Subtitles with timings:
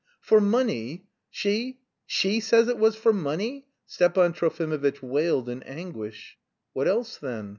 [0.19, 1.05] "For money!
[1.29, 6.39] She, she says it was for money!" Stepan Trofimovitch wailed in anguish.
[6.73, 7.49] "What else, then?